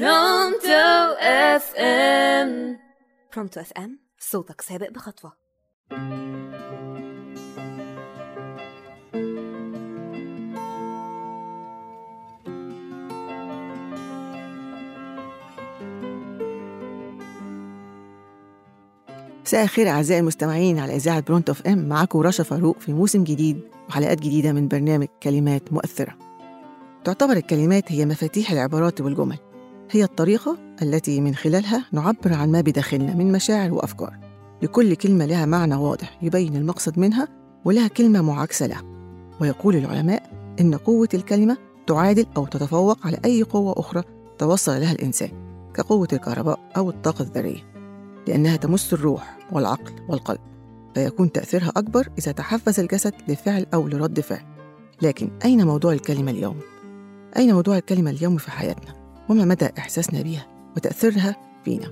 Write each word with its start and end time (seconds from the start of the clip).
Pronto 0.00 1.14
FM 1.20 2.78
Pronto 3.34 3.60
FM 3.60 3.98
صوتك 4.18 4.60
سابق 4.60 4.90
بخطوة 4.90 5.32
مساء 19.42 19.62
الخير 19.62 19.88
أعزائي 19.88 20.20
المستمعين 20.20 20.78
على 20.78 20.96
إذاعة 20.96 21.20
Pronto 21.20 21.48
FM 21.48 21.88
معاكم 21.88 22.18
رشا 22.18 22.42
فاروق 22.42 22.78
في 22.78 22.92
موسم 22.92 23.24
جديد 23.24 23.60
وحلقات 23.88 24.20
جديدة 24.20 24.52
من 24.52 24.68
برنامج 24.68 25.06
كلمات 25.22 25.72
مؤثرة. 25.72 26.16
تعتبر 27.04 27.36
الكلمات 27.36 27.92
هي 27.92 28.06
مفاتيح 28.06 28.50
العبارات 28.50 29.00
والجمل. 29.00 29.53
هي 29.90 30.04
الطريقة 30.04 30.58
التي 30.82 31.20
من 31.20 31.34
خلالها 31.34 31.84
نعبر 31.92 32.32
عن 32.32 32.52
ما 32.52 32.60
بداخلنا 32.60 33.14
من 33.14 33.32
مشاعر 33.32 33.74
وأفكار. 33.74 34.18
لكل 34.62 34.94
كلمة 34.94 35.26
لها 35.26 35.46
معنى 35.46 35.74
واضح 35.74 36.18
يبين 36.22 36.56
المقصد 36.56 36.98
منها 36.98 37.28
ولها 37.64 37.88
كلمة 37.88 38.22
معاكسة 38.22 38.66
لها. 38.66 38.82
ويقول 39.40 39.76
العلماء 39.76 40.30
إن 40.60 40.74
قوة 40.74 41.08
الكلمة 41.14 41.56
تعادل 41.86 42.26
أو 42.36 42.46
تتفوق 42.46 43.06
على 43.06 43.18
أي 43.24 43.42
قوة 43.42 43.74
أخرى 43.76 44.02
توصل 44.38 44.80
لها 44.80 44.92
الإنسان 44.92 45.30
كقوة 45.74 46.08
الكهرباء 46.12 46.58
أو 46.76 46.90
الطاقة 46.90 47.22
الذرية. 47.22 47.74
لأنها 48.28 48.56
تمس 48.56 48.92
الروح 48.92 49.38
والعقل 49.52 49.92
والقلب 50.08 50.40
فيكون 50.94 51.32
تأثيرها 51.32 51.72
أكبر 51.76 52.08
إذا 52.18 52.32
تحفز 52.32 52.80
الجسد 52.80 53.14
لفعل 53.28 53.66
أو 53.74 53.88
لرد 53.88 54.20
فعل 54.20 54.44
لكن 55.02 55.30
أين 55.44 55.66
موضوع 55.66 55.92
الكلمة 55.92 56.30
اليوم؟ 56.30 56.60
أين 57.36 57.54
موضوع 57.54 57.76
الكلمة 57.76 58.10
اليوم 58.10 58.36
في 58.36 58.50
حياتنا؟ 58.50 59.03
وما 59.28 59.44
مدى 59.44 59.68
إحساسنا 59.78 60.22
بها 60.22 60.46
وتأثيرها 60.76 61.36
فينا؟ 61.64 61.90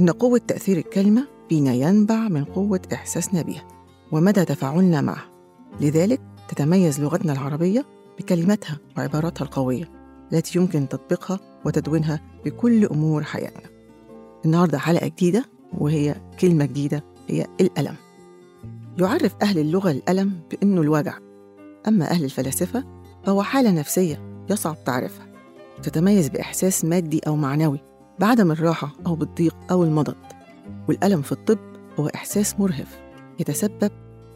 إن 0.00 0.10
قوة 0.10 0.40
تأثير 0.48 0.76
الكلمة 0.76 1.26
فينا 1.48 1.74
ينبع 1.74 2.28
من 2.28 2.44
قوة 2.44 2.80
إحساسنا 2.92 3.42
بها 3.42 3.68
ومدى 4.12 4.44
تفاعلنا 4.44 5.00
معها. 5.00 5.28
لذلك 5.80 6.20
تتميز 6.48 7.00
لغتنا 7.00 7.32
العربية 7.32 7.84
بكلماتها 8.18 8.78
وعباراتها 8.96 9.44
القوية 9.44 9.90
التي 10.32 10.58
يمكن 10.58 10.88
تطبيقها 10.88 11.40
وتدوينها 11.64 12.20
بكل 12.44 12.84
أمور 12.84 13.22
حياتنا. 13.22 13.70
النهاردة 14.44 14.78
حلقة 14.78 15.06
جديدة 15.06 15.44
وهي 15.78 16.14
كلمة 16.40 16.64
جديدة 16.64 17.04
هي 17.28 17.46
الألم. 17.60 17.94
يعرف 18.98 19.34
أهل 19.42 19.58
اللغة 19.58 19.90
الألم 19.90 20.40
بأنه 20.50 20.80
الوجع 20.80 21.18
أما 21.88 22.10
أهل 22.10 22.24
الفلاسفة 22.24 22.84
فهو 23.24 23.42
حالة 23.42 23.70
نفسية 23.70 24.44
يصعب 24.50 24.84
تعريفها. 24.84 25.27
تتميز 25.82 26.28
بإحساس 26.28 26.84
مادي 26.84 27.20
أو 27.26 27.36
معنوي 27.36 27.80
بعدم 28.18 28.50
الراحة 28.50 28.92
أو 29.06 29.14
بالضيق 29.14 29.56
أو 29.70 29.84
المضض 29.84 30.16
والألم 30.88 31.22
في 31.22 31.32
الطب 31.32 31.58
هو 32.00 32.06
إحساس 32.06 32.60
مرهف 32.60 32.98
يتسبب 33.40 33.90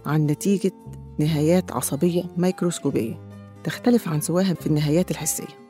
عن 0.06 0.26
نتيجة 0.26 0.72
نهايات 1.18 1.72
عصبية 1.72 2.22
ميكروسكوبية 2.36 3.20
تختلف 3.64 4.08
عن 4.08 4.20
سواها 4.20 4.54
في 4.54 4.66
النهايات 4.66 5.10
الحسية. 5.10 5.62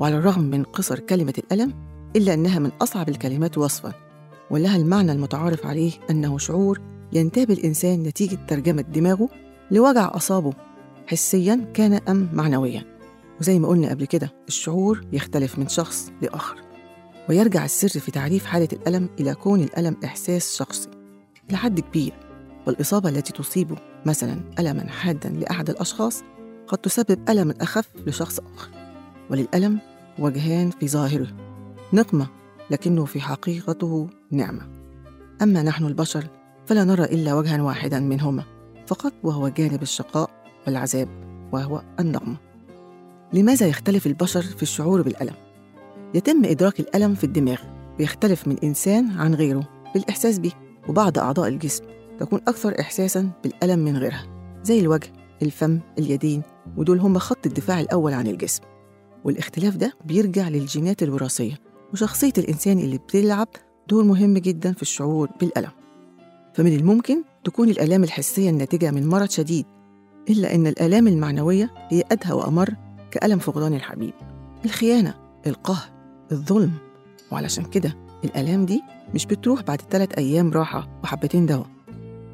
وعلى 0.00 0.16
الرغم 0.18 0.42
من 0.42 0.62
قصر 0.62 0.98
كلمة 0.98 1.34
الألم 1.38 1.74
إلا 2.16 2.34
أنها 2.34 2.58
من 2.58 2.70
أصعب 2.82 3.08
الكلمات 3.08 3.58
وصفاً 3.58 3.92
ولها 4.50 4.76
المعنى 4.76 5.12
المتعارف 5.12 5.66
عليه 5.66 5.92
أنه 6.10 6.38
شعور 6.38 6.80
ينتاب 7.12 7.50
الإنسان 7.50 8.02
نتيجة 8.02 8.38
ترجمة 8.48 8.82
دماغه 8.82 9.28
لوجع 9.70 10.10
أصابه 10.14 10.52
حسياً 11.06 11.66
كان 11.74 11.92
أم 11.92 12.28
معنوياً. 12.32 12.91
وزي 13.42 13.58
ما 13.58 13.68
قلنا 13.68 13.90
قبل 13.90 14.04
كده 14.04 14.32
الشعور 14.48 15.00
يختلف 15.12 15.58
من 15.58 15.68
شخص 15.68 16.12
لآخر 16.22 16.56
ويرجع 17.28 17.64
السر 17.64 18.00
في 18.00 18.10
تعريف 18.10 18.44
حالة 18.44 18.68
الألم 18.72 19.08
إلى 19.20 19.34
كون 19.34 19.60
الألم 19.60 19.96
إحساس 20.04 20.56
شخصي. 20.56 20.88
لحد 21.50 21.80
كبير 21.80 22.12
والإصابة 22.66 23.08
التي 23.08 23.32
تصيبه 23.32 23.76
مثلا 24.06 24.40
ألما 24.58 24.88
حادا 24.88 25.28
لأحد 25.28 25.70
الأشخاص 25.70 26.22
قد 26.66 26.78
تسبب 26.78 27.30
ألما 27.30 27.54
أخف 27.60 27.88
لشخص 28.06 28.38
آخر 28.38 28.70
وللألم 29.30 29.78
وجهان 30.18 30.70
في 30.70 30.88
ظاهره 30.88 31.28
نقمة 31.92 32.26
لكنه 32.70 33.04
في 33.04 33.20
حقيقته 33.20 34.08
نعمة. 34.30 34.68
أما 35.42 35.62
نحن 35.62 35.86
البشر 35.86 36.26
فلا 36.66 36.84
نرى 36.84 37.04
إلا 37.04 37.34
وجها 37.34 37.62
واحدا 37.62 38.00
منهما 38.00 38.44
فقط 38.86 39.12
وهو 39.22 39.48
جانب 39.48 39.82
الشقاء 39.82 40.30
والعذاب 40.66 41.08
وهو 41.52 41.82
النقمة. 42.00 42.51
لماذا 43.32 43.66
يختلف 43.66 44.06
البشر 44.06 44.42
في 44.42 44.62
الشعور 44.62 45.02
بالألم؟ 45.02 45.34
يتم 46.14 46.44
إدراك 46.44 46.80
الألم 46.80 47.14
في 47.14 47.24
الدماغ 47.24 47.58
ويختلف 47.98 48.48
من 48.48 48.56
إنسان 48.64 49.10
عن 49.10 49.34
غيره 49.34 49.68
بالإحساس 49.94 50.38
به 50.38 50.52
وبعض 50.88 51.18
أعضاء 51.18 51.48
الجسم 51.48 51.84
تكون 52.18 52.40
أكثر 52.48 52.80
إحساسا 52.80 53.30
بالألم 53.42 53.78
من 53.78 53.96
غيرها 53.96 54.26
زي 54.64 54.80
الوجه 54.80 55.12
الفم 55.42 55.80
اليدين 55.98 56.42
ودول 56.76 56.98
هم 56.98 57.18
خط 57.18 57.46
الدفاع 57.46 57.80
الأول 57.80 58.12
عن 58.12 58.26
الجسم 58.26 58.62
والاختلاف 59.24 59.76
ده 59.76 59.92
بيرجع 60.04 60.48
للجينات 60.48 61.02
الوراثية 61.02 61.58
وشخصية 61.92 62.32
الإنسان 62.38 62.78
اللي 62.78 62.98
بتلعب 62.98 63.48
دور 63.88 64.04
مهم 64.04 64.38
جدا 64.38 64.72
في 64.72 64.82
الشعور 64.82 65.28
بالألم 65.40 65.70
فمن 66.54 66.76
الممكن 66.76 67.22
تكون 67.44 67.68
الآلام 67.68 68.04
الحسية 68.04 68.50
الناتجة 68.50 68.90
من 68.90 69.06
مرض 69.08 69.30
شديد 69.30 69.66
إلا 70.30 70.54
أن 70.54 70.66
الآلام 70.66 71.06
المعنوية 71.06 71.70
هي 71.88 72.02
أدهى 72.12 72.32
وأمر 72.32 72.74
كألم 73.12 73.38
فقدان 73.38 73.74
الحبيب. 73.74 74.12
الخيانة 74.64 75.14
القهر 75.46 75.88
الظلم. 76.32 76.72
وعلشان 77.30 77.64
كده 77.64 77.96
الآلام 78.24 78.66
دي 78.66 78.82
مش 79.14 79.26
بتروح 79.26 79.62
بعد 79.62 79.80
ثلاث 79.90 80.18
أيام 80.18 80.52
راحة 80.52 81.00
وحبتين 81.04 81.46
دواء. 81.46 81.66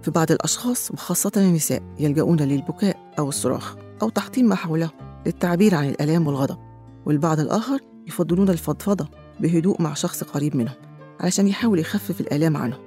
في 0.03 0.11
بعض 0.11 0.33
الأشخاص 0.33 0.91
وخاصة 0.91 1.33
النساء 1.37 1.83
يلجؤون 2.01 2.41
للبكاء 2.41 3.13
أو 3.19 3.29
الصراخ 3.29 3.77
أو 4.03 4.09
تحطيم 4.09 4.49
ما 4.49 4.55
حوله 4.55 4.91
للتعبير 5.27 5.75
عن 5.75 5.89
الآلام 5.89 6.27
والغضب. 6.27 6.59
والبعض 7.07 7.41
الآخر 7.41 7.81
يفضلون 8.07 8.49
الفضفضة 8.49 9.09
بهدوء 9.41 9.83
مع 9.83 9.95
شخص 9.95 10.25
قريب 10.25 10.57
منهم 10.57 10.75
علشان 11.21 11.49
يحاول 11.49 11.79
يخفف 11.79 12.21
الآلام 12.21 12.57
عنهم. 12.57 12.81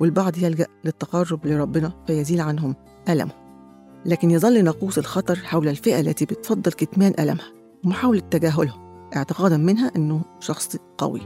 والبعض 0.00 0.38
يلجأ 0.38 0.66
للتقرب 0.84 1.46
لربنا 1.46 1.92
فيزيل 2.06 2.40
عنهم 2.40 2.74
ألمه. 3.08 3.45
لكن 4.06 4.30
يظل 4.30 4.64
ناقوس 4.64 4.98
الخطر 4.98 5.36
حول 5.36 5.68
الفئة 5.68 6.00
التي 6.00 6.24
بتفضل 6.24 6.72
كتمان 6.72 7.14
ألمها 7.18 7.52
ومحاولة 7.84 8.20
تجاهله 8.20 8.74
اعتقادا 9.16 9.56
منها 9.56 9.92
أنه 9.96 10.20
شخص 10.40 10.76
قوي 10.98 11.20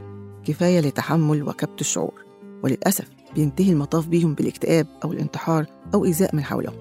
كفاية 0.45 0.79
لتحمل 0.79 1.43
وكبت 1.43 1.81
الشعور 1.81 2.25
وللأسف 2.63 3.07
بينتهي 3.35 3.71
المطاف 3.71 4.07
بيهم 4.07 4.33
بالاكتئاب 4.33 4.87
أو 5.03 5.11
الانتحار 5.11 5.65
أو 5.93 6.05
إيذاء 6.05 6.35
من 6.35 6.43
حولهم 6.43 6.75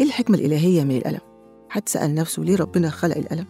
إيه 0.00 0.06
الحكمة 0.06 0.36
الإلهية 0.38 0.84
من 0.84 0.96
الألم؟ 0.96 1.20
حد 1.68 1.88
سأل 1.88 2.14
نفسه 2.14 2.42
ليه 2.42 2.56
ربنا 2.56 2.90
خلق 2.90 3.16
الألم؟ 3.16 3.46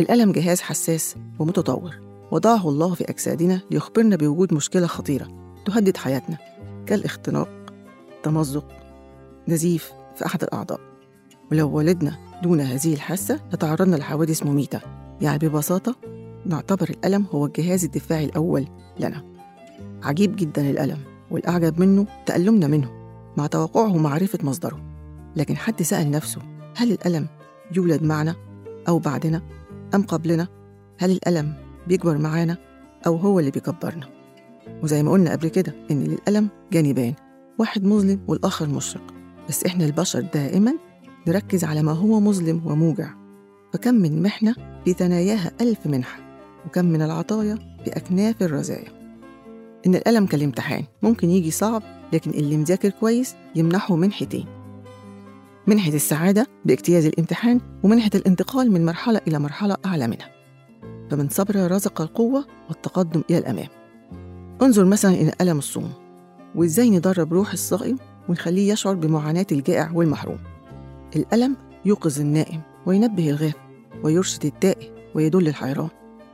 الألم 0.00 0.32
جهاز 0.32 0.60
حساس 0.60 1.16
ومتطور 1.38 2.00
وضعه 2.30 2.68
الله 2.68 2.94
في 2.94 3.04
أجسادنا 3.04 3.60
ليخبرنا 3.70 4.16
بوجود 4.16 4.54
مشكلة 4.54 4.86
خطيرة 4.86 5.28
تهدد 5.66 5.96
حياتنا 5.96 6.38
كالاختناق 6.86 7.48
تمزق 8.22 8.64
نزيف 9.48 9.92
في 10.16 10.26
أحد 10.26 10.42
الأعضاء 10.42 10.91
ولو 11.52 11.70
ولدنا 11.70 12.18
دون 12.42 12.60
هذه 12.60 12.94
الحاسة 12.94 13.40
لتعرضنا 13.52 13.96
لحوادث 13.96 14.46
مميتة 14.46 14.80
يعني 15.20 15.38
ببساطة 15.38 15.96
نعتبر 16.46 16.90
الألم 16.90 17.26
هو 17.30 17.46
الجهاز 17.46 17.84
الدفاعي 17.84 18.24
الأول 18.24 18.66
لنا 19.00 19.24
عجيب 20.02 20.36
جدا 20.36 20.70
الألم 20.70 20.98
والأعجب 21.30 21.80
منه 21.80 22.06
تألمنا 22.26 22.66
منه 22.66 22.90
مع 23.36 23.46
توقعه 23.46 23.96
معرفة 23.96 24.38
مصدره 24.42 24.80
لكن 25.36 25.56
حد 25.56 25.82
سأل 25.82 26.10
نفسه 26.10 26.40
هل 26.76 26.92
الألم 26.92 27.26
يولد 27.76 28.02
معنا 28.02 28.34
أو 28.88 28.98
بعدنا 28.98 29.42
أم 29.94 30.02
قبلنا؟ 30.02 30.48
هل 30.98 31.10
الألم 31.10 31.54
بيكبر 31.88 32.18
معانا 32.18 32.56
أو 33.06 33.16
هو 33.16 33.38
اللي 33.38 33.50
بيكبرنا؟ 33.50 34.08
وزي 34.82 35.02
ما 35.02 35.10
قلنا 35.10 35.32
قبل 35.32 35.48
كده 35.48 35.74
إن 35.90 36.04
للألم 36.04 36.48
جانبان 36.72 37.14
واحد 37.58 37.84
مظلم 37.84 38.20
والآخر 38.28 38.68
مشرق 38.68 39.14
بس 39.48 39.64
إحنا 39.64 39.84
البشر 39.84 40.20
دائما 40.20 40.91
نركز 41.28 41.64
على 41.64 41.82
ما 41.82 41.92
هو 41.92 42.20
مظلم 42.20 42.62
وموجع. 42.66 43.10
فكم 43.72 43.94
من 43.94 44.22
محنة 44.22 44.54
في 44.84 44.92
ثناياها 44.92 45.52
ألف 45.60 45.86
منحة 45.86 46.20
وكم 46.66 46.84
من 46.84 47.02
العطايا 47.02 47.58
بأكناف 47.86 48.42
الرزايا. 48.42 49.02
إن 49.86 49.94
الألم 49.94 50.26
كالامتحان 50.26 50.84
ممكن 51.02 51.30
يجي 51.30 51.50
صعب 51.50 51.82
لكن 52.12 52.30
اللي 52.30 52.56
مذاكر 52.56 52.90
كويس 52.90 53.34
يمنحه 53.54 53.96
منحتين. 53.96 54.46
منحة 55.66 55.92
السعادة 55.92 56.46
باجتياز 56.64 57.06
الامتحان 57.06 57.60
ومنحة 57.82 58.10
الانتقال 58.14 58.72
من 58.72 58.84
مرحلة 58.84 59.20
إلى 59.28 59.38
مرحلة 59.38 59.76
أعلى 59.86 60.06
منها. 60.06 60.30
فمن 61.10 61.28
صبر 61.28 61.70
رزق 61.70 62.00
القوة 62.00 62.46
والتقدم 62.68 63.22
إلى 63.30 63.38
الأمام. 63.38 63.68
انظر 64.62 64.84
مثلا 64.84 65.10
إلى 65.10 65.32
ألم 65.40 65.58
الصوم 65.58 65.92
وإزاي 66.54 66.90
ندرب 66.90 67.32
روح 67.32 67.52
الصائم 67.52 67.98
ونخليه 68.28 68.72
يشعر 68.72 68.94
بمعاناة 68.94 69.46
الجائع 69.52 69.90
والمحروم. 69.94 70.38
الألم 71.16 71.56
يوقظ 71.84 72.20
النائم 72.20 72.60
وينبه 72.86 73.30
الغافل 73.30 73.58
ويرشد 74.04 74.44
التائه 74.44 75.10
ويدل 75.14 75.48
الحيران. 75.48 75.88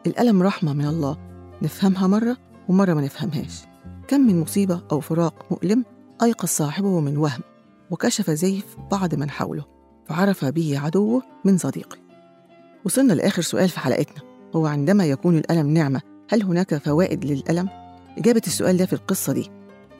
الألم 0.06 0.42
رحمة 0.42 0.72
من 0.72 0.84
الله 0.84 1.16
نفهمها 1.62 2.06
مرة 2.06 2.36
ومرة 2.68 2.94
ما 2.94 3.00
نفهمهاش. 3.00 3.60
كم 4.08 4.20
من 4.20 4.40
مصيبة 4.40 4.82
أو 4.92 5.00
فراق 5.00 5.46
مؤلم 5.50 5.84
أيقظ 6.22 6.48
صاحبه 6.48 7.00
من 7.00 7.16
وهم 7.16 7.40
وكشف 7.90 8.30
زيف 8.30 8.76
بعض 8.90 9.14
من 9.14 9.30
حوله 9.30 9.64
فعرف 10.06 10.44
به 10.44 10.78
عدوه 10.78 11.22
من 11.44 11.58
صديقه. 11.58 11.96
وصلنا 12.84 13.12
لآخر 13.12 13.42
سؤال 13.42 13.68
في 13.68 13.80
حلقتنا 13.80 14.22
هو 14.56 14.66
عندما 14.66 15.04
يكون 15.04 15.38
الألم 15.38 15.66
نعمة 15.68 16.00
هل 16.30 16.42
هناك 16.42 16.74
فوائد 16.74 17.24
للألم؟ 17.24 17.68
إجابة 18.18 18.42
السؤال 18.46 18.76
ده 18.76 18.86
في 18.86 18.92
القصة 18.92 19.32
دي. 19.32 19.50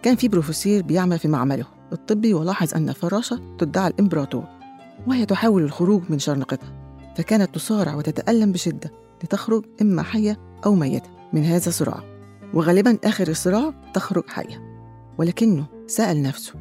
كان 0.03 0.17
في 0.17 0.29
بروفيسور 0.29 0.83
بيعمل 0.83 1.19
في 1.19 1.29
معمله 1.29 1.67
الطبي 1.93 2.35
ولاحظ 2.35 2.75
أن 2.75 2.93
فراشة 2.93 3.57
تدعى 3.59 3.89
الإمبراطور. 3.89 4.58
وهي 5.07 5.27
تحاول 5.27 5.63
الخروج 5.63 6.03
من 6.09 6.19
شرنقتها 6.19 6.79
فكانت 7.17 7.55
تصارع 7.55 7.95
وتتألم 7.95 8.53
بشدة 8.53 8.93
لتخرج 9.25 9.65
إما 9.83 10.03
حية 10.03 10.39
أو 10.67 10.75
ميتة 10.75 11.11
من 11.33 11.45
هذا 11.45 11.69
الصراع. 11.69 12.03
وغالبا 12.55 12.99
آخر 13.05 13.29
الصراع 13.29 13.75
تخرج 13.95 14.29
حية. 14.29 14.83
ولكنه 15.19 15.67
سأل 15.87 16.23
نفسه 16.23 16.55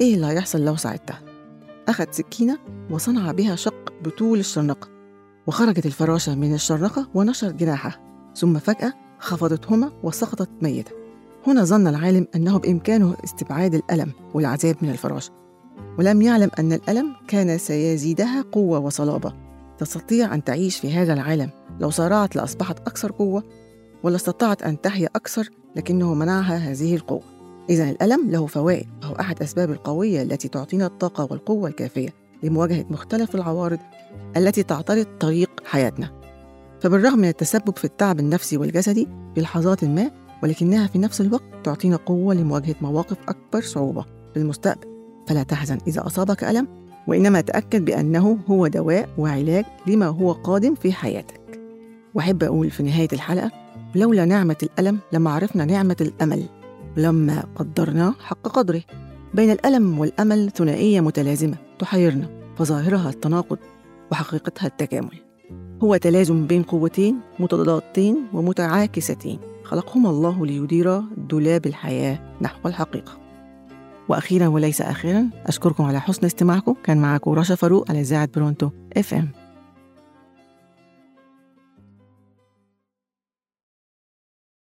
إيه 0.00 0.14
اللي 0.14 0.26
هيحصل 0.26 0.64
لو 0.64 0.76
ساعدتها؟ 0.76 1.22
أخذ 1.88 2.06
سكينة 2.10 2.58
وصنع 2.90 3.32
بها 3.32 3.56
شق 3.56 3.92
بطول 4.04 4.38
الشرنقة 4.38 4.88
وخرجت 5.46 5.86
الفراشة 5.86 6.34
من 6.34 6.54
الشرنقة 6.54 7.08
ونشرت 7.14 7.54
جناحها 7.54 8.00
ثم 8.36 8.58
فجأة 8.58 8.92
خفضتهما 9.18 9.92
وسقطت 10.02 10.50
ميتة 10.62 10.92
هنا 11.46 11.64
ظن 11.64 11.86
العالم 11.86 12.26
أنه 12.34 12.58
بإمكانه 12.58 13.16
استبعاد 13.24 13.74
الألم 13.74 14.12
والعذاب 14.34 14.76
من 14.82 14.90
الفراشة. 14.90 15.32
ولم 15.98 16.22
يعلم 16.22 16.50
أن 16.58 16.72
الألم 16.72 17.16
كان 17.28 17.58
سيزيدها 17.58 18.44
قوة 18.52 18.78
وصلابة. 18.78 19.32
تستطيع 19.78 20.34
أن 20.34 20.44
تعيش 20.44 20.78
في 20.78 20.92
هذا 20.92 21.12
العالم. 21.12 21.50
لو 21.80 21.90
صارعت 21.90 22.36
لأصبحت 22.36 22.78
أكثر 22.78 23.12
قوة 23.12 23.42
ولا 24.02 24.16
استطاعت 24.16 24.62
أن 24.62 24.80
تحيا 24.80 25.08
أكثر 25.16 25.48
لكنه 25.76 26.14
منعها 26.14 26.56
هذه 26.56 26.94
القوة. 26.94 27.22
إذا 27.70 27.90
الألم 27.90 28.30
له 28.30 28.46
فوائد. 28.46 28.86
وهو 29.02 29.14
أحد 29.14 29.42
أسباب 29.42 29.70
القوية 29.70 30.22
التي 30.22 30.48
تعطينا 30.48 30.86
الطاقة 30.86 31.28
والقوة 31.30 31.68
الكافية 31.68 32.08
لمواجهة 32.42 32.84
مختلف 32.90 33.34
العوارض 33.34 33.78
التي 34.36 34.62
تعترض 34.62 35.06
طريق 35.20 35.50
حياتنا. 35.64 36.10
فبالرغم 36.80 37.18
من 37.18 37.28
التسبب 37.28 37.76
في 37.76 37.84
التعب 37.84 38.20
النفسي 38.20 38.56
والجسدي 38.56 39.08
في 39.34 39.40
لحظات 39.40 39.84
ما 39.84 40.10
ولكنها 40.42 40.86
في 40.86 40.98
نفس 40.98 41.20
الوقت 41.20 41.42
تعطينا 41.64 41.96
قوة 41.96 42.34
لمواجهة 42.34 42.76
مواقف 42.80 43.16
أكبر 43.28 43.60
صعوبة. 43.60 44.04
في 44.34 44.40
المستقبل 44.40 44.89
فلا 45.30 45.42
تحزن 45.42 45.78
إذا 45.86 46.06
أصابك 46.06 46.44
ألم 46.44 46.68
وإنما 47.06 47.40
تأكد 47.40 47.84
بأنه 47.84 48.38
هو 48.50 48.66
دواء 48.66 49.08
وعلاج 49.18 49.64
لما 49.86 50.06
هو 50.06 50.32
قادم 50.32 50.74
في 50.74 50.92
حياتك. 50.92 51.60
وأحب 52.14 52.42
أقول 52.42 52.70
في 52.70 52.82
نهاية 52.82 53.08
الحلقة 53.12 53.50
لولا 53.94 54.24
نعمة 54.24 54.56
الألم 54.62 54.98
لما 55.12 55.30
عرفنا 55.30 55.64
نعمة 55.64 55.96
الأمل 56.00 56.42
لما 56.96 57.44
قدرناه 57.54 58.14
حق 58.20 58.48
قدره. 58.48 58.82
بين 59.34 59.50
الألم 59.50 59.98
والأمل 59.98 60.50
ثنائية 60.50 61.00
متلازمة 61.00 61.56
تحيرنا 61.78 62.28
فظاهرها 62.56 63.10
التناقض 63.10 63.58
وحقيقتها 64.12 64.66
التكامل. 64.66 65.20
هو 65.82 65.96
تلازم 65.96 66.46
بين 66.46 66.62
قوتين 66.62 67.16
متضادتين 67.38 68.16
ومتعاكستين. 68.32 69.38
خلقهما 69.64 70.10
الله 70.10 70.46
ليديرا 70.46 71.04
دولاب 71.16 71.66
الحياة 71.66 72.18
نحو 72.40 72.68
الحقيقة. 72.68 73.29
وأخيرا 74.10 74.46
وليس 74.46 74.80
آخرا 74.80 75.30
أشكركم 75.46 75.84
على 75.84 76.00
حسن 76.00 76.26
استماعكم. 76.26 76.74
كان 76.84 76.98
معكم 76.98 77.30
رشا 77.30 77.54
فاروق 77.54 77.90
على 77.90 78.00
إذاعة 78.00 78.28
برونتو 78.34 78.70
إف 78.96 79.14
إم. 79.14 79.28